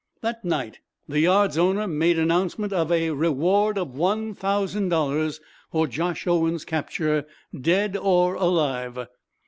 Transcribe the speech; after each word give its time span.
That 0.21 0.43
night 0.43 0.79
the 1.07 1.19
yard's 1.19 1.59
owner 1.59 1.85
made 1.87 2.17
announcement 2.17 2.73
of 2.73 2.91
a 2.91 3.11
reward 3.11 3.77
of 3.77 3.93
one 3.95 4.33
thousand 4.33 4.89
dollars 4.89 5.39
for 5.71 5.85
Josh 5.85 6.25
Owen's 6.25 6.65
capture 6.65 7.27
dead 7.61 7.95
or 7.95 8.33
alive. 8.33 8.97